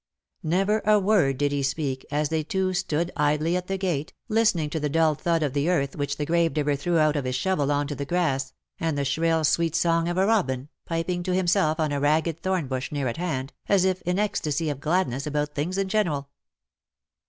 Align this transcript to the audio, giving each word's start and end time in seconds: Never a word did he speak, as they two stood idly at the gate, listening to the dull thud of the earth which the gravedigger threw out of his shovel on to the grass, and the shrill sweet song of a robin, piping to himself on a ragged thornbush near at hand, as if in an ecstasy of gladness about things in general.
Never 0.41 0.79
a 0.83 0.97
word 0.99 1.37
did 1.37 1.51
he 1.51 1.61
speak, 1.61 2.03
as 2.09 2.29
they 2.29 2.41
two 2.41 2.73
stood 2.73 3.11
idly 3.15 3.55
at 3.55 3.67
the 3.67 3.77
gate, 3.77 4.13
listening 4.29 4.67
to 4.71 4.79
the 4.79 4.89
dull 4.89 5.13
thud 5.13 5.43
of 5.43 5.53
the 5.53 5.69
earth 5.69 5.95
which 5.95 6.17
the 6.17 6.25
gravedigger 6.25 6.75
threw 6.75 6.97
out 6.97 7.15
of 7.15 7.23
his 7.25 7.35
shovel 7.35 7.71
on 7.71 7.85
to 7.85 7.93
the 7.93 8.03
grass, 8.03 8.51
and 8.79 8.97
the 8.97 9.05
shrill 9.05 9.43
sweet 9.43 9.75
song 9.75 10.09
of 10.09 10.17
a 10.17 10.25
robin, 10.25 10.69
piping 10.87 11.21
to 11.21 11.35
himself 11.35 11.79
on 11.79 11.91
a 11.91 11.99
ragged 11.99 12.41
thornbush 12.41 12.91
near 12.91 13.07
at 13.07 13.17
hand, 13.17 13.53
as 13.69 13.85
if 13.85 14.01
in 14.01 14.17
an 14.17 14.19
ecstasy 14.25 14.71
of 14.71 14.79
gladness 14.81 15.27
about 15.27 15.53
things 15.53 15.77
in 15.77 15.87
general. 15.87 16.29